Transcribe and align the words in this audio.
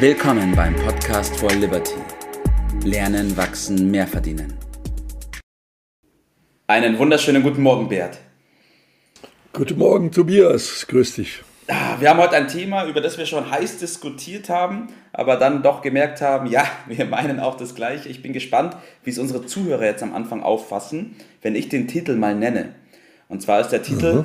Willkommen 0.00 0.54
beim 0.54 0.76
Podcast 0.76 1.36
for 1.40 1.50
Liberty. 1.50 1.96
Lernen, 2.84 3.36
wachsen, 3.36 3.90
mehr 3.90 4.06
verdienen. 4.06 4.56
Einen 6.68 6.96
wunderschönen 7.00 7.42
guten 7.42 7.62
Morgen, 7.62 7.88
Bert. 7.88 8.16
Guten 9.52 9.76
Morgen, 9.76 10.12
Tobias. 10.12 10.86
Grüß 10.86 11.16
dich. 11.16 11.42
Ah, 11.66 11.96
wir 11.98 12.10
haben 12.10 12.20
heute 12.20 12.36
ein 12.36 12.46
Thema, 12.46 12.86
über 12.86 13.00
das 13.00 13.18
wir 13.18 13.26
schon 13.26 13.50
heiß 13.50 13.78
diskutiert 13.78 14.48
haben, 14.48 14.86
aber 15.12 15.34
dann 15.34 15.64
doch 15.64 15.82
gemerkt 15.82 16.20
haben, 16.20 16.46
ja, 16.46 16.64
wir 16.86 17.04
meinen 17.04 17.40
auch 17.40 17.56
das 17.56 17.74
Gleiche. 17.74 18.08
Ich 18.08 18.22
bin 18.22 18.32
gespannt, 18.32 18.76
wie 19.02 19.10
es 19.10 19.18
unsere 19.18 19.46
Zuhörer 19.46 19.84
jetzt 19.84 20.04
am 20.04 20.14
Anfang 20.14 20.44
auffassen, 20.44 21.16
wenn 21.42 21.56
ich 21.56 21.70
den 21.70 21.88
Titel 21.88 22.14
mal 22.14 22.36
nenne. 22.36 22.76
Und 23.26 23.42
zwar 23.42 23.60
ist 23.60 23.70
der 23.70 23.82
Titel, 23.82 24.12
mhm. 24.12 24.24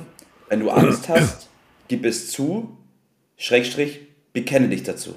wenn 0.50 0.60
du 0.60 0.70
Angst 0.70 1.10
hast, 1.10 1.50
gib 1.88 2.06
es 2.06 2.30
zu, 2.30 2.78
Schrägstrich, 3.38 4.02
bekenne 4.34 4.70
dich 4.70 4.84
dazu. 4.84 5.16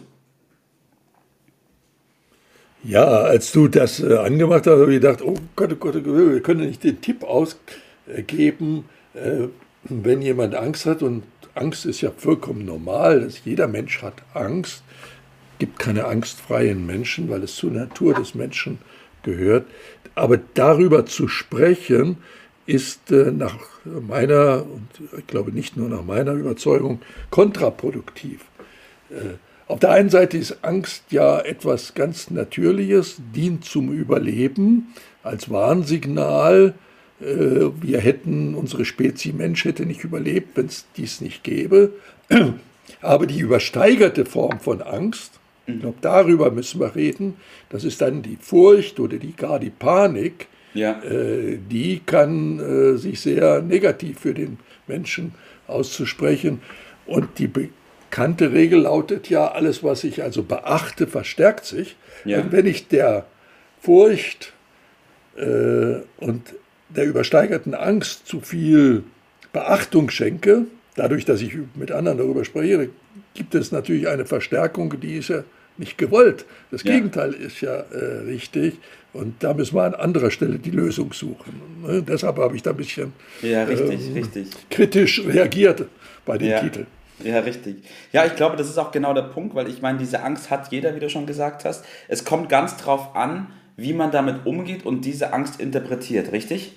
Ja, 2.85 3.05
als 3.05 3.53
du 3.53 3.69
das 3.69 4.01
äh, 4.01 4.17
angemacht 4.17 4.67
hast, 4.67 4.79
habe 4.81 4.95
ich 4.95 5.01
gedacht, 5.01 5.23
oh 5.23 5.35
Gott, 5.57 5.73
oh 5.73 5.77
Gott, 5.77 5.97
oh 5.97 6.01
Gott, 6.01 6.33
wir 6.33 6.41
können 6.41 6.67
nicht 6.67 6.85
den 6.85 7.01
Tipp 7.01 7.25
ausgeben, 7.25 8.85
äh, 9.15 9.49
wenn 9.85 10.23
jemand 10.23 10.55
Angst 10.55 10.87
hat, 10.87 11.03
und 11.03 11.25
Angst 11.55 11.87
ist 11.87 12.01
ja 12.01 12.11
vollkommen 12.17 12.65
normal, 12.65 13.23
dass 13.23 13.45
jeder 13.45 13.67
Mensch 13.67 14.03
hat 14.03 14.23
Angst, 14.35 14.83
gibt 15.59 15.79
keine 15.79 16.05
angstfreien 16.05 16.87
Menschen, 16.87 17.31
weil 17.31 17.43
es 17.43 17.57
zur 17.57 17.71
Natur 17.71 18.15
des 18.15 18.35
Menschen 18.35 18.79
gehört. 19.23 19.67
Aber 20.15 20.39
darüber 20.55 21.07
zu 21.07 21.29
sprechen, 21.29 22.19
ist 22.67 23.11
äh, 23.11 23.31
nach 23.33 23.57
meiner, 23.85 24.65
und 24.65 24.89
ich 25.19 25.27
glaube 25.27 25.53
nicht 25.53 25.77
nur 25.77 25.89
nach 25.89 26.05
meiner 26.05 26.33
Überzeugung, 26.33 27.01
kontraproduktiv. 27.31 28.43
Auf 29.69 29.81
der 29.81 29.91
einen 29.91 30.11
Seite 30.11 30.39
ist 30.39 30.59
Angst 30.63 31.05
ja 31.11 31.41
etwas 31.41 31.95
ganz 31.95 32.31
Natürliches, 32.31 33.17
dient 33.35 33.65
zum 33.65 33.93
Überleben 33.93 34.95
als 35.23 35.51
Warnsignal. 35.51 36.75
Äh, 37.21 37.25
wir 37.81 38.01
hätten, 38.01 38.55
unsere 38.55 38.85
Spezie 38.85 39.33
Mensch 39.33 39.65
hätte 39.65 39.85
nicht 39.85 40.05
überlebt, 40.05 40.57
wenn 40.57 40.67
es 40.67 40.87
dies 40.97 41.21
nicht 41.21 41.43
gäbe. 41.43 41.93
Aber 43.01 43.27
die 43.27 43.41
übersteigerte 43.41 44.25
Form 44.25 44.61
von 44.61 44.83
Angst, 44.83 45.33
ich 45.67 45.81
glaube, 45.81 45.99
darüber 46.01 46.53
müssen 46.53 46.81
wir 46.81 46.95
reden, 46.95 47.35
das 47.71 47.83
ist 47.83 48.01
dann 48.01 48.23
die 48.23 48.39
Furcht 48.41 49.01
oder 49.01 49.17
die, 49.17 49.33
gar 49.33 49.59
die 49.59 49.71
Panik, 49.71 50.47
ja. 50.77 51.03
Äh, 51.03 51.59
die 51.71 52.01
kann 52.05 52.61
äh, 52.61 52.97
sich 52.99 53.21
sehr 53.21 53.63
negativ 53.63 54.21
für 54.21 54.35
den 54.35 54.59
Menschen 54.87 55.33
auszusprechen. 55.67 56.61
Und 57.07 57.39
die 57.39 57.49
bekannte 58.11 58.53
Regel 58.53 58.81
lautet 58.83 59.29
ja, 59.29 59.49
alles, 59.49 59.83
was 59.83 60.05
ich 60.05 60.23
also 60.23 60.43
beachte, 60.43 61.07
verstärkt 61.07 61.65
sich. 61.65 61.97
Ja. 62.25 62.41
Und 62.41 62.53
wenn 62.53 62.67
ich 62.67 62.89
der 62.89 63.27
Furcht 63.81 64.53
äh, 65.37 65.97
und 66.19 66.55
der 66.89 67.05
übersteigerten 67.05 67.75
Angst 67.75 68.27
zu 68.27 68.41
viel 68.41 69.05
Beachtung 69.53 70.11
schenke, 70.11 70.67
dadurch, 70.95 71.25
dass 71.25 71.41
ich 71.41 71.57
mit 71.75 71.93
anderen 71.93 72.19
darüber 72.19 72.45
spreche, 72.45 72.91
gibt 73.35 73.55
es 73.55 73.73
natürlich 73.73 74.09
eine 74.09 74.25
Verstärkung, 74.25 74.99
die 75.01 75.17
ist 75.17 75.29
ja 75.29 75.45
nicht 75.77 75.99
gewollt. 75.99 76.47
Das 76.71 76.83
ja. 76.85 76.95
Gegenteil 76.95 77.33
ist 77.33 77.61
ja 77.61 77.75
äh, 77.75 78.23
richtig. 78.27 78.79
Und 79.13 79.43
da 79.43 79.55
müssen 79.55 79.75
wir 79.75 79.85
an 79.85 79.95
anderer 79.95 80.31
Stelle 80.31 80.59
die 80.59 80.71
Lösung 80.71 81.13
suchen. 81.13 81.61
Ne? 81.83 82.03
Deshalb 82.03 82.37
habe 82.37 82.57
ich 82.57 82.63
da 82.63 82.71
ein 82.71 82.77
bisschen 82.77 83.13
ja, 83.43 83.65
richtig, 83.65 84.07
ähm, 84.09 84.15
richtig. 84.15 84.49
kritisch 84.71 85.23
reagiert 85.27 85.85
bei 86.25 86.39
dem 86.39 86.49
ja. 86.49 86.61
Titel. 86.61 86.87
Ja, 87.23 87.41
richtig. 87.41 87.77
Ja, 88.13 88.27
ich 88.27 88.37
glaube, 88.37 88.57
das 88.57 88.69
ist 88.69 88.79
auch 88.79 88.93
genau 88.93 89.15
der 89.15 89.23
Punkt, 89.23 89.55
weil 89.55 89.69
ich 89.69 89.81
meine, 89.81 89.99
diese 89.99 90.23
Angst 90.23 90.51
hat 90.51 90.71
jeder, 90.71 90.95
wie 90.95 91.01
du 91.01 91.09
schon 91.09 91.27
gesagt 91.27 91.65
hast. 91.65 91.85
Es 92.09 92.25
kommt 92.25 92.49
ganz 92.49 92.77
drauf 92.77 93.17
an, 93.17 93.49
wie 93.77 93.93
man 93.93 94.11
damit 94.11 94.45
umgeht 94.45 94.85
und 94.85 95.05
diese 95.05 95.33
Angst 95.33 95.61
interpretiert, 95.61 96.33
richtig? 96.33 96.73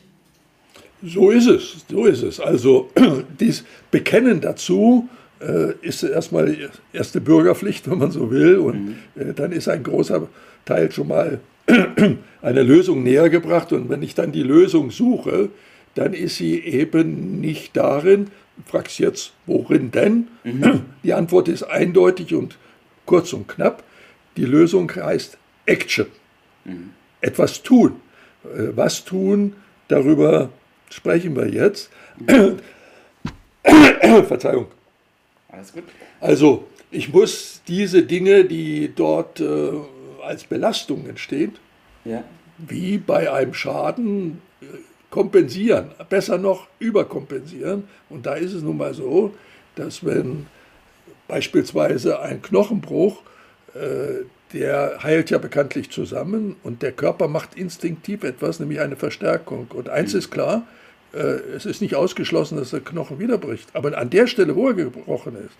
So 1.02 1.32
ist 1.32 1.48
es, 1.48 1.86
so 1.90 2.06
ist 2.06 2.24
es. 2.24 2.40
Also 2.40 2.90
dieses 3.40 3.64
Bekennen 3.90 4.42
dazu 4.42 5.08
äh, 5.40 5.74
ist 5.82 6.04
erstmal 6.04 6.48
die 6.48 6.68
erste 6.92 7.22
Bürgerpflicht, 7.22 7.90
wenn 7.90 8.00
man 8.00 8.12
so 8.12 8.32
will, 8.32 8.58
und 8.58 8.86
mhm. 8.86 8.96
äh, 9.16 9.34
dann 9.34 9.52
ist 9.52 9.70
ein 9.70 9.84
großer 9.84 10.28
Teil 10.66 10.92
schon 10.92 11.08
mal 11.08 11.40
einer 12.42 12.64
Lösung 12.64 13.04
näher 13.04 13.30
gebracht. 13.30 13.72
Und 13.72 13.90
wenn 13.90 14.02
ich 14.02 14.16
dann 14.16 14.32
die 14.32 14.44
Lösung 14.44 14.92
suche, 14.92 15.50
dann 16.00 16.14
ist 16.14 16.38
sie 16.38 16.58
eben 16.64 17.42
nicht 17.42 17.76
darin, 17.76 18.32
fragst 18.66 19.00
jetzt, 19.00 19.34
worin 19.46 19.92
denn? 19.92 20.30
Mhm. 20.46 20.86
Die 21.04 21.14
Antwort 21.14 21.50
ist 21.50 21.64
eindeutig 21.64 22.34
und 22.34 22.58
kurz 23.06 23.34
und 23.34 23.50
knapp. 23.50 23.84
Die 24.38 24.46
Lösung 24.46 24.90
heißt 24.96 25.38
Action. 25.66 26.06
Mhm. 26.64 26.92
Etwas 27.20 27.64
tun. 27.64 28.00
Äh, 28.46 28.78
was 28.78 29.04
tun, 29.04 29.58
darüber 29.90 30.50
sprechen 30.90 31.36
wir 31.36 31.50
jetzt. 31.50 31.90
Mhm. 32.18 32.60
Verzeihung. 34.26 34.68
Alles 35.50 35.74
gut. 35.74 35.84
Also, 36.22 36.66
ich 36.92 37.12
muss 37.12 37.62
diese 37.68 38.04
Dinge, 38.04 38.46
die 38.46 38.94
dort 38.96 39.42
äh, 39.42 39.72
als 40.24 40.46
Belastung 40.46 41.10
entstehen, 41.10 41.56
ja. 42.06 42.24
wie 42.58 42.98
bei 42.98 43.30
einem 43.30 43.54
Schaden, 43.54 44.42
äh, 44.62 44.66
kompensieren, 45.10 45.92
besser 46.10 46.38
noch 46.38 46.68
überkompensieren. 46.80 47.86
Und 48.10 48.26
da 48.26 48.36
ist 48.36 48.54
es 48.54 48.62
nun 48.62 48.78
mal 48.78 48.94
so, 48.94 49.34
dass 49.76 50.06
wenn 50.06 50.46
beispielsweise 51.28 52.22
ein 52.22 52.42
Knochenbruch, 52.42 53.22
äh, 53.74 54.24
der 54.54 55.04
heilt 55.04 55.30
ja 55.30 55.38
bekanntlich 55.38 55.92
zusammen 55.92 56.56
und 56.64 56.82
der 56.82 56.92
Körper 56.92 57.28
macht 57.28 57.54
instinktiv 57.56 58.24
etwas, 58.24 58.60
nämlich 58.60 58.80
eine 58.80 58.96
Verstärkung. 58.96 59.68
Und 59.74 59.90
eins 59.90 60.16
ist 60.16 60.32
klar, 60.32 60.66
äh, 61.14 61.40
es 61.56 61.66
ist 61.66 61.82
nicht 61.82 61.96
ausgeschlossen, 61.96 62.58
dass 62.58 62.70
der 62.72 62.80
Knochen 62.80 63.20
wieder 63.20 63.38
bricht. 63.38 63.70
Aber 63.74 63.96
an 63.98 64.10
der 64.10 64.26
Stelle, 64.28 64.56
wo 64.56 64.68
er 64.68 64.74
gebrochen 64.74 65.36
ist, 65.36 65.56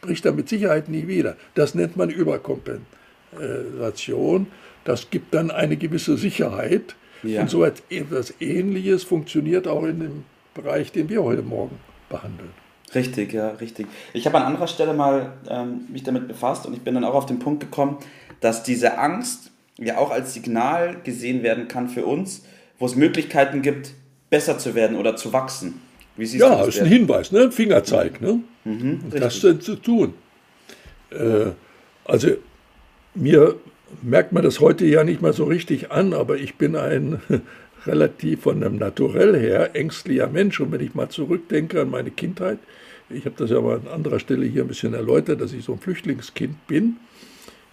bricht 0.00 0.24
er 0.26 0.32
mit 0.32 0.48
Sicherheit 0.48 0.88
nie 0.88 1.06
wieder. 1.06 1.36
Das 1.54 1.76
nennt 1.76 1.96
man 1.96 2.10
Überkompensation. 2.10 4.48
Das 4.84 5.10
gibt 5.10 5.32
dann 5.32 5.52
eine 5.52 5.76
gewisse 5.76 6.16
Sicherheit 6.16 6.96
ja. 7.22 7.42
Und 7.42 7.50
so 7.50 7.64
etwas 7.64 8.34
Ähnliches 8.40 9.04
funktioniert 9.04 9.68
auch 9.68 9.84
in 9.84 10.00
dem 10.00 10.24
Bereich, 10.54 10.92
den 10.92 11.08
wir 11.08 11.22
heute 11.22 11.42
Morgen 11.42 11.78
behandeln. 12.08 12.50
Richtig, 12.94 13.32
ja, 13.32 13.50
richtig. 13.50 13.86
Ich 14.12 14.26
habe 14.26 14.38
an 14.38 14.44
anderer 14.44 14.66
Stelle 14.66 14.92
mal 14.92 15.32
ähm, 15.48 15.82
mich 15.90 16.02
damit 16.02 16.28
befasst 16.28 16.66
und 16.66 16.74
ich 16.74 16.82
bin 16.82 16.94
dann 16.94 17.04
auch 17.04 17.14
auf 17.14 17.26
den 17.26 17.38
Punkt 17.38 17.60
gekommen, 17.60 17.98
dass 18.40 18.62
diese 18.62 18.98
Angst 18.98 19.50
ja 19.78 19.98
auch 19.98 20.10
als 20.10 20.34
Signal 20.34 20.96
gesehen 21.02 21.42
werden 21.42 21.68
kann 21.68 21.88
für 21.88 22.04
uns, 22.04 22.44
wo 22.78 22.86
es 22.86 22.94
Möglichkeiten 22.94 23.62
gibt, 23.62 23.92
besser 24.28 24.58
zu 24.58 24.74
werden 24.74 24.96
oder 24.96 25.16
zu 25.16 25.32
wachsen. 25.32 25.80
Wie 26.16 26.26
siehst 26.26 26.42
ja, 26.42 26.56
das 26.56 26.68
ist 26.68 26.80
ein 26.82 26.86
Hinweis, 26.86 27.32
ne? 27.32 27.44
ein 27.44 27.52
Fingerzeig, 27.52 28.20
ne? 28.20 28.40
Mhm, 28.64 29.04
das 29.10 29.40
denn 29.40 29.60
zu 29.60 29.76
tun. 29.76 30.12
Äh, 31.10 31.52
also 32.04 32.28
mir 33.14 33.56
merkt 34.00 34.32
man 34.32 34.42
das 34.42 34.60
heute 34.60 34.86
ja 34.86 35.04
nicht 35.04 35.20
mal 35.20 35.32
so 35.32 35.44
richtig 35.44 35.90
an, 35.90 36.14
aber 36.14 36.36
ich 36.36 36.56
bin 36.56 36.76
ein 36.76 37.20
relativ 37.86 38.42
von 38.42 38.62
einem 38.62 38.76
Naturell 38.76 39.38
her 39.38 39.74
ängstlicher 39.74 40.28
Mensch. 40.28 40.60
Und 40.60 40.72
wenn 40.72 40.80
ich 40.80 40.94
mal 40.94 41.08
zurückdenke 41.08 41.80
an 41.80 41.90
meine 41.90 42.10
Kindheit, 42.10 42.58
ich 43.10 43.26
habe 43.26 43.34
das 43.36 43.50
ja 43.50 43.60
mal 43.60 43.76
an 43.76 43.88
anderer 43.92 44.20
Stelle 44.20 44.46
hier 44.46 44.62
ein 44.62 44.68
bisschen 44.68 44.94
erläutert, 44.94 45.40
dass 45.40 45.52
ich 45.52 45.64
so 45.64 45.72
ein 45.72 45.78
Flüchtlingskind 45.78 46.66
bin 46.66 46.96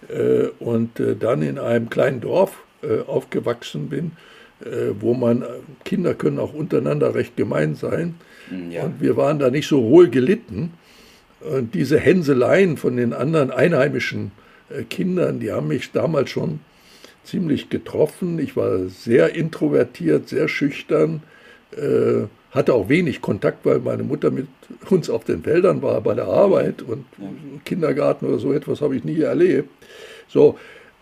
äh, 0.08 0.48
und 0.58 1.00
äh, 1.00 1.16
dann 1.16 1.42
in 1.42 1.58
einem 1.58 1.88
kleinen 1.88 2.20
Dorf 2.20 2.62
äh, 2.82 3.00
aufgewachsen 3.06 3.88
bin, 3.88 4.12
äh, 4.64 4.92
wo 4.98 5.14
man, 5.14 5.44
Kinder 5.84 6.14
können 6.14 6.38
auch 6.38 6.52
untereinander 6.52 7.14
recht 7.14 7.36
gemein 7.36 7.74
sein. 7.74 8.16
Mm, 8.50 8.70
ja. 8.70 8.82
Und 8.82 9.00
wir 9.00 9.16
waren 9.16 9.38
da 9.38 9.50
nicht 9.50 9.68
so 9.68 9.82
wohl 9.84 10.08
gelitten. 10.08 10.74
Und 11.40 11.74
diese 11.74 11.98
Hänseleien 11.98 12.76
von 12.76 12.98
den 12.98 13.14
anderen 13.14 13.50
Einheimischen 13.50 14.26
äh, 14.26 14.39
Kindern, 14.88 15.40
die 15.40 15.52
haben 15.52 15.68
mich 15.68 15.92
damals 15.92 16.30
schon 16.30 16.60
ziemlich 17.24 17.68
getroffen. 17.68 18.38
Ich 18.38 18.56
war 18.56 18.88
sehr 18.88 19.34
introvertiert, 19.34 20.28
sehr 20.28 20.48
schüchtern, 20.48 21.22
äh, 21.76 22.24
hatte 22.50 22.74
auch 22.74 22.88
wenig 22.88 23.20
Kontakt, 23.20 23.64
weil 23.64 23.78
meine 23.78 24.02
Mutter 24.02 24.30
mit 24.30 24.48
uns 24.88 25.08
auf 25.08 25.24
den 25.24 25.42
Feldern 25.42 25.82
war 25.82 26.00
bei 26.00 26.14
der 26.14 26.26
Arbeit 26.26 26.82
und 26.82 27.04
Kindergarten 27.64 28.26
oder 28.26 28.38
so 28.38 28.52
etwas 28.52 28.80
habe 28.80 28.96
ich 28.96 29.04
nie 29.04 29.20
erlebt. 29.20 29.68
So, 30.28 30.58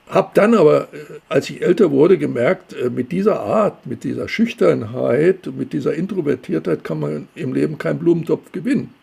habe 0.08 0.30
dann 0.34 0.54
aber, 0.54 0.88
äh, 0.92 1.20
als 1.28 1.48
ich 1.50 1.62
älter 1.62 1.90
wurde, 1.90 2.18
gemerkt, 2.18 2.74
mit 2.90 3.12
dieser 3.12 3.40
Art, 3.40 3.86
mit 3.86 4.04
dieser 4.04 4.28
Schüchternheit, 4.28 5.50
mit 5.56 5.72
dieser 5.72 5.94
Introvertiertheit 5.94 6.84
kann 6.84 7.00
man 7.00 7.28
im 7.34 7.52
Leben 7.54 7.78
keinen 7.78 7.98
Blumentopf 7.98 8.52
gewinnen. 8.52 8.94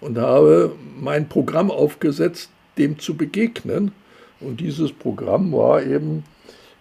Und 0.00 0.18
habe 0.18 0.72
mein 1.00 1.30
Programm 1.30 1.70
aufgesetzt, 1.70 2.50
dem 2.78 2.98
zu 2.98 3.16
begegnen. 3.16 3.92
Und 4.40 4.60
dieses 4.60 4.92
Programm 4.92 5.52
war 5.52 5.82
eben, 5.82 6.24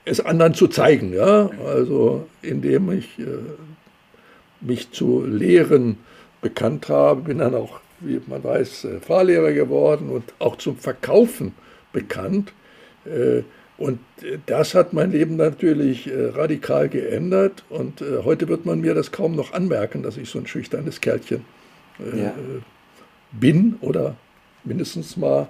es 0.05 0.19
anderen 0.19 0.53
zu 0.53 0.67
zeigen. 0.67 1.13
Ja? 1.13 1.49
Also 1.65 2.27
indem 2.41 2.91
ich 2.91 3.19
äh, 3.19 3.25
mich 4.61 4.91
zu 4.91 5.25
Lehren 5.25 5.97
bekannt 6.41 6.89
habe, 6.89 7.21
bin 7.21 7.39
dann 7.39 7.55
auch, 7.55 7.79
wie 7.99 8.19
man 8.27 8.43
weiß, 8.43 8.85
äh, 8.85 8.99
Fahrlehrer 8.99 9.53
geworden 9.53 10.09
und 10.09 10.23
auch 10.39 10.57
zum 10.57 10.77
Verkaufen 10.77 11.53
bekannt. 11.91 12.53
Äh, 13.05 13.43
und 13.77 13.99
das 14.45 14.75
hat 14.75 14.93
mein 14.93 15.11
Leben 15.11 15.35
natürlich 15.35 16.07
äh, 16.07 16.27
radikal 16.27 16.89
geändert. 16.89 17.63
Und 17.69 18.01
äh, 18.01 18.23
heute 18.23 18.47
wird 18.47 18.65
man 18.65 18.81
mir 18.81 18.93
das 18.93 19.11
kaum 19.11 19.35
noch 19.35 19.53
anmerken, 19.53 20.03
dass 20.03 20.17
ich 20.17 20.29
so 20.29 20.39
ein 20.39 20.47
schüchternes 20.47 21.01
Kerlchen 21.01 21.45
ja. 22.15 22.33
bin 23.31 23.77
oder 23.81 24.15
mindestens 24.63 25.15
mal 25.15 25.47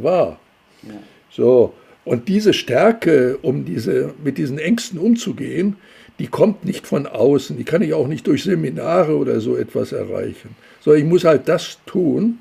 war. 0.00 0.38
Ja. 0.82 0.94
So, 1.30 1.74
und 2.04 2.28
diese 2.28 2.54
Stärke, 2.54 3.38
um 3.42 3.64
diese, 3.66 4.14
mit 4.24 4.38
diesen 4.38 4.58
Ängsten 4.58 4.98
umzugehen, 4.98 5.76
die 6.18 6.26
kommt 6.26 6.64
nicht 6.64 6.86
von 6.86 7.06
außen, 7.06 7.56
die 7.56 7.64
kann 7.64 7.82
ich 7.82 7.92
auch 7.92 8.08
nicht 8.08 8.26
durch 8.26 8.44
Seminare 8.44 9.16
oder 9.16 9.40
so 9.40 9.56
etwas 9.56 9.92
erreichen. 9.92 10.56
Sondern 10.80 11.02
ich 11.02 11.08
muss 11.08 11.24
halt 11.24 11.48
das 11.48 11.78
tun, 11.84 12.38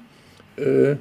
äh, 0.55 0.95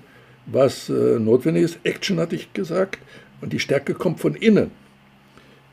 was 0.47 0.89
äh, 0.89 1.19
notwendig 1.19 1.63
ist. 1.63 1.79
Action 1.85 2.19
hatte 2.19 2.37
ich 2.37 2.53
gesagt. 2.53 2.99
Und 3.41 3.53
die 3.53 3.61
Stärke 3.61 3.95
kommt 3.95 4.21
von 4.21 4.35
innen. 4.35 4.73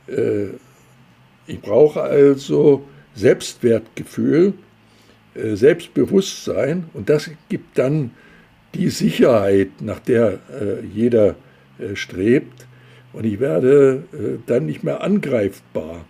Äh, 0.08 0.50
ich 1.48 1.60
brauche 1.60 2.02
also 2.02 2.86
Selbstwertgefühl, 3.16 4.54
äh, 5.36 5.56
Selbstbewusstsein 5.56 6.86
und 6.94 7.10
das 7.10 7.30
gibt 7.50 7.78
dann 7.78 8.12
die 8.74 8.90
Sicherheit, 8.90 9.82
nach 9.82 10.00
der 10.00 10.40
äh, 10.50 10.86
jeder 10.94 11.36
äh, 11.80 11.96
strebt. 11.96 12.68
Und 13.14 13.26
ich 13.26 13.40
werde 13.40 14.06
dann 14.48 14.66
nicht 14.66 14.84
mehr 14.84 15.04
angreifbar. 15.04 16.04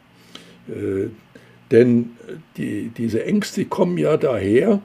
Denn 1.69 2.11
die, 2.55 2.91
diese 2.95 3.25
Ängste 3.25 3.65
kommen 3.65 3.97
ja 3.97 4.15
daher, 4.15 4.81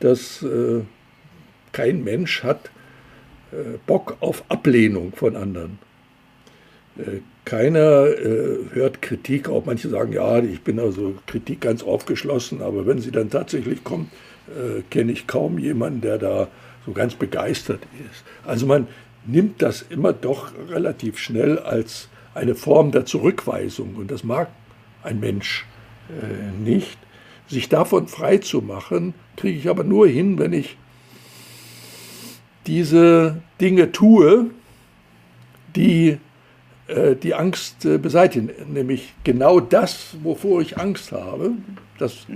dass 0.00 0.44
kein 1.70 2.02
Mensch 2.02 2.42
hat 2.42 2.72
Bock 3.86 4.16
auf 4.18 4.42
Ablehnung 4.48 5.12
von 5.12 5.36
anderen. 5.36 5.78
Äh, 6.98 7.20
keiner 7.44 8.06
äh, 8.06 8.58
hört 8.72 9.02
Kritik, 9.02 9.48
auch 9.48 9.64
manche 9.64 9.88
sagen, 9.88 10.12
ja, 10.12 10.38
ich 10.38 10.62
bin 10.62 10.78
also 10.78 11.14
Kritik 11.26 11.60
ganz 11.60 11.82
aufgeschlossen, 11.82 12.62
aber 12.62 12.86
wenn 12.86 13.00
sie 13.00 13.10
dann 13.10 13.30
tatsächlich 13.30 13.82
kommt, 13.82 14.10
äh, 14.48 14.82
kenne 14.90 15.12
ich 15.12 15.26
kaum 15.26 15.58
jemanden, 15.58 16.02
der 16.02 16.18
da 16.18 16.48
so 16.86 16.92
ganz 16.92 17.14
begeistert 17.14 17.82
ist. 18.10 18.24
Also 18.44 18.66
man 18.66 18.88
nimmt 19.24 19.62
das 19.62 19.82
immer 19.82 20.12
doch 20.12 20.52
relativ 20.68 21.18
schnell 21.18 21.58
als 21.58 22.08
eine 22.34 22.54
Form 22.54 22.92
der 22.92 23.04
Zurückweisung 23.06 23.94
und 23.96 24.10
das 24.10 24.24
mag 24.24 24.48
ein 25.02 25.20
Mensch 25.20 25.66
äh, 26.08 26.50
nicht. 26.62 26.98
Sich 27.48 27.68
davon 27.68 28.08
frei 28.08 28.38
zu 28.38 28.62
machen, 28.62 29.14
kriege 29.36 29.58
ich 29.58 29.68
aber 29.68 29.84
nur 29.84 30.08
hin, 30.08 30.38
wenn 30.38 30.52
ich 30.52 30.76
diese 32.66 33.42
Dinge 33.60 33.92
tue, 33.92 34.50
die 35.76 36.18
äh, 36.92 37.16
die 37.16 37.34
Angst 37.34 37.84
äh, 37.84 37.98
beseitigen, 37.98 38.50
nämlich 38.72 39.14
genau 39.24 39.60
das, 39.60 40.16
wovor 40.22 40.60
ich 40.60 40.78
Angst 40.78 41.12
habe, 41.12 41.52
das, 41.98 42.26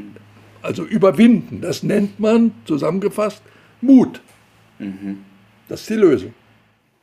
also 0.63 0.85
überwinden, 0.85 1.61
das 1.61 1.83
nennt 1.83 2.21
man 2.21 2.53
zusammengefasst 2.65 3.43
Mut. 3.81 4.21
Mhm. 4.79 5.25
Das 5.69 5.83
ist 5.83 5.91
die 5.91 5.95
Lösung. 5.95 6.35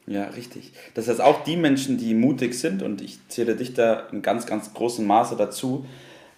Ja, 0.06 0.26
richtig. 0.26 0.74
Das 0.96 1.08
heißt, 1.08 1.22
auch 1.22 1.44
die 1.44 1.56
Menschen, 1.56 1.98
die 1.98 2.14
mutig 2.14 2.56
sind, 2.56 2.84
und 2.84 3.02
ich 3.02 3.20
zähle 3.30 3.56
dich 3.56 3.74
da 3.74 4.08
in 4.12 4.22
ganz, 4.22 4.46
ganz 4.46 4.74
großem 4.74 5.06
Maße 5.06 5.36
dazu, 5.38 5.86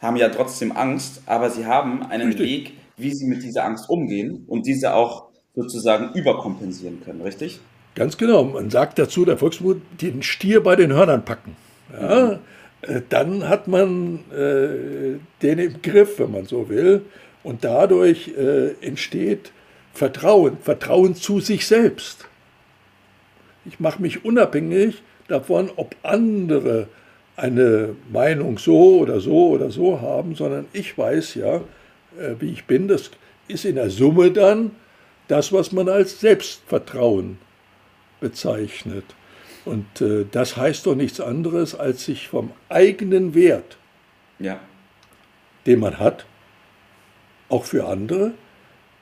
haben 0.02 0.18
ja 0.18 0.30
trotzdem 0.30 0.72
Angst, 0.72 1.24
aber 1.26 1.50
sie 1.50 1.66
haben 1.66 2.04
einen 2.04 2.28
richtig. 2.28 2.48
Weg, 2.48 2.74
wie 2.98 3.14
sie 3.14 3.26
mit 3.26 3.44
dieser 3.44 3.66
Angst 3.66 3.90
umgehen 3.90 4.44
und 4.48 4.68
diese 4.68 4.94
auch 4.94 5.30
sozusagen 5.56 6.14
überkompensieren 6.14 7.02
können, 7.04 7.22
richtig? 7.22 7.60
Ganz 7.96 8.18
genau. 8.18 8.44
Man 8.44 8.70
sagt 8.70 9.00
dazu, 9.00 9.26
der 9.26 9.38
Volksmut, 9.38 9.82
den 10.02 10.22
Stier 10.22 10.62
bei 10.62 10.76
den 10.76 10.94
Hörnern 10.94 11.24
packen. 11.24 11.56
Ja, 11.94 12.40
äh, 12.82 13.02
dann 13.10 13.48
hat 13.48 13.68
man 13.68 14.20
äh, 14.32 15.18
den 15.42 15.60
im 15.60 15.82
Griff, 15.82 16.20
wenn 16.20 16.32
man 16.32 16.46
so 16.46 16.70
will. 16.70 17.04
Und 17.44 17.64
dadurch 17.64 18.34
äh, 18.38 18.72
entsteht 18.82 19.52
Vertrauen, 19.96 20.58
Vertrauen 20.62 21.16
zu 21.16 21.40
sich 21.40 21.66
selbst. 21.66 22.28
Ich 23.66 23.80
mache 23.80 24.02
mich 24.02 24.26
unabhängig 24.26 25.02
davon, 25.28 25.72
ob 25.76 25.96
andere 26.04 26.88
eine 27.38 27.96
Meinung 28.12 28.58
so 28.58 29.00
oder 29.00 29.20
so 29.20 29.50
oder 29.50 29.72
so 29.72 30.02
haben, 30.02 30.36
sondern 30.36 30.68
ich 30.74 30.98
weiß 30.98 31.36
ja, 31.36 31.56
äh, 31.56 32.36
wie 32.40 32.52
ich 32.52 32.66
bin. 32.66 32.88
Das 32.88 33.10
ist 33.48 33.66
in 33.66 33.76
der 33.76 33.90
Summe 33.90 34.32
dann 34.32 34.72
das, 35.28 35.52
was 35.52 35.72
man 35.72 35.90
als 35.90 36.20
Selbstvertrauen 36.20 37.38
bezeichnet. 38.20 39.06
Und 39.64 40.02
äh, 40.02 40.26
das 40.30 40.58
heißt 40.58 40.86
doch 40.86 40.96
nichts 40.96 41.20
anderes, 41.20 41.74
als 41.74 42.06
sich 42.06 42.28
vom 42.28 42.52
eigenen 42.70 43.34
Wert, 43.34 43.78
ja. 44.40 44.60
den 45.66 45.80
man 45.80 46.00
hat, 46.00 46.26
auch 47.50 47.66
für 47.66 47.88
andere, 47.88 48.34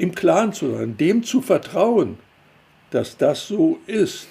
im 0.03 0.13
Klaren 0.13 0.51
zu 0.51 0.69
sein, 0.69 0.97
dem 0.97 1.23
zu 1.23 1.41
vertrauen, 1.41 2.17
dass 2.91 3.15
das 3.15 3.47
so 3.47 3.79
ist. 3.87 4.27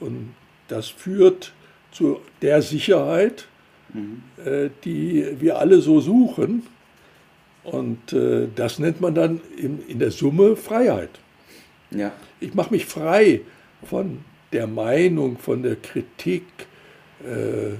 Und 0.00 0.34
das 0.68 0.88
führt 0.88 1.52
zu 1.90 2.20
der 2.40 2.62
Sicherheit, 2.62 3.46
mhm. 3.92 4.22
äh, 4.42 4.70
die 4.84 5.26
wir 5.38 5.58
alle 5.58 5.82
so 5.82 6.00
suchen. 6.00 6.66
Und 7.62 8.14
äh, 8.14 8.48
das 8.54 8.78
nennt 8.78 9.02
man 9.02 9.14
dann 9.14 9.42
in, 9.56 9.86
in 9.86 9.98
der 9.98 10.10
Summe 10.10 10.56
Freiheit. 10.56 11.10
Ja. 11.90 12.12
Ich 12.40 12.54
mache 12.54 12.72
mich 12.72 12.86
frei 12.86 13.42
von 13.84 14.24
der 14.50 14.66
Meinung, 14.66 15.36
von 15.36 15.62
der 15.62 15.76
Kritik 15.76 16.44
äh, 17.20 17.76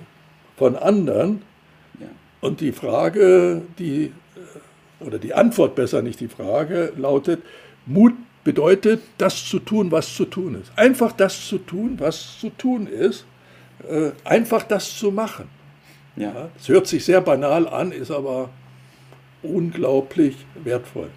von 0.58 0.76
anderen. 0.76 1.40
Ja. 1.98 2.08
Und 2.42 2.60
die 2.60 2.72
Frage, 2.72 3.62
die, 3.78 4.12
oder 5.06 5.18
die 5.18 5.34
Antwort 5.34 5.74
besser 5.74 6.02
nicht 6.02 6.20
die 6.20 6.28
Frage, 6.28 6.92
lautet, 6.96 7.42
Mut 7.86 8.14
bedeutet, 8.44 9.02
das 9.18 9.44
zu 9.44 9.58
tun, 9.58 9.90
was 9.90 10.14
zu 10.14 10.24
tun 10.24 10.60
ist. 10.60 10.72
Einfach 10.76 11.12
das 11.12 11.46
zu 11.46 11.58
tun, 11.58 11.96
was 11.98 12.38
zu 12.38 12.50
tun 12.50 12.86
ist. 12.86 13.24
Äh, 13.88 14.12
einfach 14.24 14.62
das 14.62 14.96
zu 14.96 15.10
machen. 15.10 15.48
Ja. 16.16 16.50
Es 16.58 16.68
hört 16.68 16.86
sich 16.86 17.04
sehr 17.04 17.20
banal 17.20 17.68
an, 17.68 17.92
ist 17.92 18.10
aber 18.10 18.50
unglaublich 19.42 20.36
wertvoll. 20.62 21.10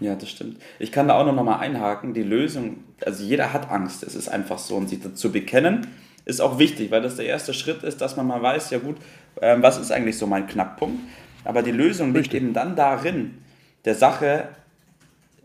Ja, 0.00 0.14
das 0.14 0.30
stimmt. 0.30 0.58
Ich 0.78 0.92
kann 0.92 1.08
da 1.08 1.18
auch 1.18 1.26
noch 1.26 1.42
mal 1.42 1.58
einhaken. 1.58 2.14
Die 2.14 2.22
Lösung, 2.22 2.84
also 3.04 3.24
jeder 3.24 3.52
hat 3.52 3.70
Angst. 3.70 4.02
Es 4.02 4.14
ist 4.14 4.28
einfach 4.28 4.58
so. 4.58 4.76
Und 4.76 4.88
sich 4.88 5.00
dazu 5.00 5.32
bekennen, 5.32 5.86
ist 6.24 6.40
auch 6.40 6.58
wichtig, 6.58 6.90
weil 6.90 7.02
das 7.02 7.16
der 7.16 7.26
erste 7.26 7.52
Schritt 7.52 7.82
ist, 7.82 8.00
dass 8.00 8.16
man 8.16 8.26
mal 8.26 8.40
weiß, 8.40 8.70
ja 8.70 8.78
gut, 8.78 8.96
ähm, 9.40 9.62
was 9.62 9.78
ist 9.78 9.90
eigentlich 9.90 10.18
so 10.18 10.26
mein 10.26 10.46
Knackpunkt? 10.46 11.00
Aber 11.48 11.62
die 11.62 11.70
Lösung 11.70 12.12
liegt 12.12 12.34
eben 12.34 12.52
dann 12.52 12.76
darin, 12.76 13.38
der 13.86 13.94
Sache 13.94 14.48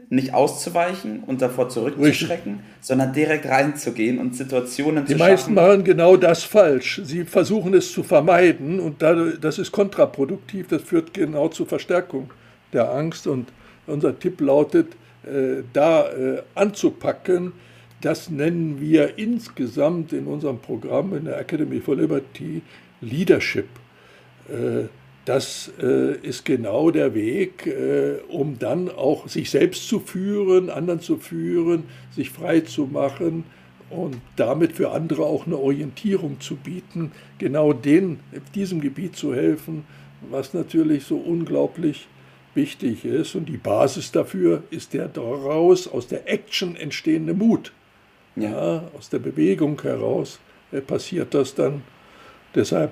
nicht 0.09 0.33
auszuweichen 0.33 1.23
und 1.23 1.41
davor 1.41 1.69
zurückzuschrecken, 1.69 2.55
Richtig. 2.55 2.71
sondern 2.81 3.13
direkt 3.13 3.45
reinzugehen 3.45 4.19
und 4.19 4.35
Situationen 4.35 5.05
die 5.05 5.13
zu 5.13 5.17
schaffen. 5.17 5.29
Die 5.29 5.31
meisten 5.31 5.53
machen 5.53 5.83
genau 5.85 6.17
das 6.17 6.43
falsch. 6.43 6.99
Sie 7.05 7.23
versuchen 7.23 7.73
es 7.73 7.93
zu 7.93 8.03
vermeiden 8.03 8.81
und 8.81 9.01
das 9.01 9.57
ist 9.57 9.71
kontraproduktiv. 9.71 10.67
Das 10.67 10.81
führt 10.81 11.13
genau 11.13 11.47
zur 11.47 11.67
Verstärkung 11.67 12.31
der 12.73 12.91
Angst 12.91 13.25
und 13.25 13.47
unser 13.87 14.19
Tipp 14.19 14.41
lautet, 14.41 14.97
äh, 15.23 15.63
da 15.71 16.09
äh, 16.09 16.41
anzupacken. 16.53 17.53
Das 18.01 18.29
nennen 18.29 18.81
wir 18.81 19.17
insgesamt 19.17 20.11
in 20.11 20.27
unserem 20.27 20.59
Programm 20.59 21.15
in 21.15 21.23
der 21.23 21.39
Academy 21.39 21.79
for 21.79 21.95
Liberty 21.95 22.61
Leadership. 22.99 23.69
Äh, 25.23 25.25
das 25.25 25.71
ist 26.21 26.43
genau 26.45 26.91
der 26.91 27.13
Weg, 27.13 27.73
um 28.27 28.59
dann 28.59 28.89
auch 28.89 29.27
sich 29.27 29.49
selbst 29.49 29.87
zu 29.87 29.99
führen, 29.99 30.69
anderen 30.69 30.99
zu 30.99 31.17
führen, 31.17 31.85
sich 32.11 32.29
frei 32.29 32.59
zu 32.61 32.85
machen 32.87 33.45
und 33.89 34.17
damit 34.35 34.73
für 34.73 34.91
andere 34.91 35.23
auch 35.23 35.45
eine 35.45 35.57
Orientierung 35.57 36.39
zu 36.39 36.55
bieten, 36.55 37.11
genau 37.37 37.73
den, 37.73 38.19
diesem 38.55 38.81
Gebiet 38.81 39.15
zu 39.15 39.33
helfen, 39.33 39.85
was 40.29 40.53
natürlich 40.53 41.05
so 41.05 41.17
unglaublich 41.17 42.07
wichtig 42.55 43.05
ist. 43.05 43.35
Und 43.35 43.47
die 43.47 43.57
Basis 43.57 44.11
dafür 44.11 44.63
ist 44.69 44.93
der 44.93 45.07
daraus 45.07 45.87
aus 45.87 46.07
der 46.07 46.29
Action 46.31 46.75
entstehende 46.75 47.33
Mut. 47.33 47.71
Ja. 48.35 48.49
ja 48.49 48.83
aus 48.97 49.09
der 49.09 49.19
Bewegung 49.19 49.81
heraus 49.81 50.39
äh, 50.71 50.81
passiert 50.81 51.33
das 51.33 51.55
dann. 51.55 51.83
Deshalb 52.55 52.91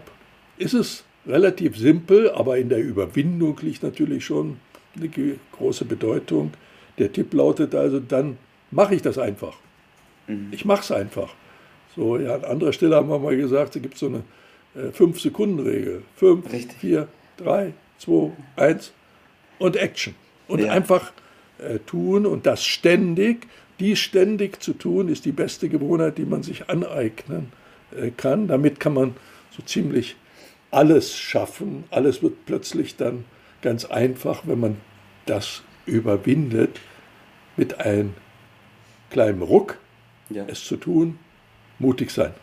ist 0.58 0.74
es 0.74 1.04
relativ 1.26 1.78
simpel, 1.78 2.30
aber 2.32 2.58
in 2.58 2.70
der 2.70 2.80
Überwindung 2.80 3.58
liegt 3.62 3.84
natürlich 3.84 4.26
schon 4.26 4.58
eine 4.96 5.10
große 5.52 5.86
Bedeutung. 5.86 6.54
Der 6.98 7.12
Tipp 7.12 7.34
lautet 7.34 7.76
also, 7.76 8.00
dann 8.00 8.38
mache 8.72 8.96
ich 8.96 9.02
das 9.02 9.18
einfach. 9.18 9.58
Mhm. 10.28 10.50
Ich 10.52 10.66
mache 10.66 10.82
es 10.82 10.92
einfach. 10.92 11.34
So, 11.96 12.18
ja, 12.18 12.36
an 12.36 12.46
anderer 12.46 12.74
Stelle 12.74 12.96
haben 12.96 13.10
wir 13.10 13.20
mal 13.20 13.36
gesagt, 13.36 13.76
es 13.76 13.82
gibt 13.82 13.98
so 13.98 14.08
eine 14.08 14.24
äh, 14.76 14.90
5-Sekunden-Regel. 14.90 16.04
5, 16.16 16.46
4, 16.80 17.08
3, 17.38 17.74
2, 18.00 18.32
1, 18.56 18.94
und 19.60 19.76
Action. 19.76 20.16
Und 20.48 20.62
ja. 20.62 20.72
einfach 20.72 21.12
äh, 21.60 21.80
tun 21.80 22.26
und 22.26 22.46
das 22.46 22.64
ständig. 22.66 23.48
die 23.80 23.96
ständig 23.96 24.62
zu 24.62 24.74
tun, 24.74 25.08
ist 25.08 25.26
die 25.26 25.32
beste 25.32 25.68
Gewohnheit, 25.68 26.18
die 26.18 26.26
man 26.26 26.44
sich 26.44 26.70
aneignen 26.70 27.52
äh, 27.96 28.12
kann. 28.12 28.48
Damit 28.48 28.80
kann 28.80 28.94
man 28.94 29.16
so 29.56 29.64
ziemlich 29.64 30.16
alles 30.72 31.18
schaffen. 31.18 31.84
Alles 31.92 32.24
wird 32.24 32.46
plötzlich 32.46 32.96
dann 32.96 33.26
ganz 33.62 33.86
einfach, 33.86 34.44
wenn 34.48 34.60
man 34.60 34.78
das 35.26 35.62
überwindet, 35.86 36.80
mit 37.58 37.80
einem 37.80 38.14
kleinen 39.10 39.42
Ruck 39.42 39.78
ja. 40.30 40.46
es 40.48 40.64
zu 40.64 40.78
tun, 40.78 41.20
mutig 41.80 42.12
sein. 42.12 42.34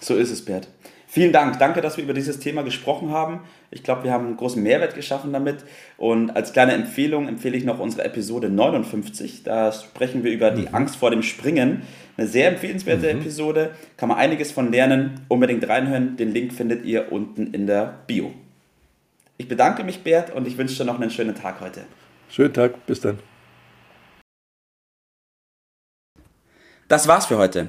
So 0.00 0.14
ist 0.14 0.30
es, 0.30 0.44
Bert. 0.44 0.68
Vielen 1.08 1.32
Dank. 1.32 1.58
Danke, 1.58 1.80
dass 1.80 1.96
wir 1.96 2.04
über 2.04 2.14
dieses 2.14 2.40
Thema 2.40 2.62
gesprochen 2.62 3.10
haben. 3.10 3.40
Ich 3.70 3.82
glaube, 3.82 4.04
wir 4.04 4.12
haben 4.12 4.26
einen 4.26 4.36
großen 4.36 4.62
Mehrwert 4.62 4.94
geschaffen 4.94 5.32
damit. 5.32 5.64
Und 5.96 6.30
als 6.30 6.52
kleine 6.52 6.72
Empfehlung 6.72 7.28
empfehle 7.28 7.56
ich 7.56 7.64
noch 7.64 7.78
unsere 7.78 8.04
Episode 8.04 8.50
59. 8.50 9.44
Da 9.44 9.72
sprechen 9.72 10.24
wir 10.24 10.32
über 10.32 10.50
die 10.50 10.62
mhm. 10.62 10.74
Angst 10.74 10.96
vor 10.96 11.10
dem 11.10 11.22
Springen. 11.22 11.82
Eine 12.16 12.26
sehr 12.26 12.48
empfehlenswerte 12.48 13.12
mhm. 13.12 13.20
Episode. 13.20 13.70
Kann 13.96 14.08
man 14.08 14.18
einiges 14.18 14.50
von 14.50 14.72
lernen. 14.72 15.20
Unbedingt 15.28 15.66
reinhören. 15.68 16.16
Den 16.16 16.32
Link 16.32 16.52
findet 16.52 16.84
ihr 16.84 17.12
unten 17.12 17.54
in 17.54 17.66
der 17.66 18.00
Bio. 18.06 18.32
Ich 19.38 19.48
bedanke 19.48 19.84
mich, 19.84 20.02
Bert, 20.02 20.34
und 20.34 20.48
ich 20.48 20.58
wünsche 20.58 20.76
dir 20.76 20.84
noch 20.84 20.98
einen 21.00 21.10
schönen 21.10 21.34
Tag 21.34 21.60
heute. 21.60 21.82
Schönen 22.30 22.52
Tag. 22.52 22.84
Bis 22.86 23.00
dann. 23.00 23.18
Das 26.88 27.06
war's 27.08 27.26
für 27.26 27.36
heute. 27.36 27.68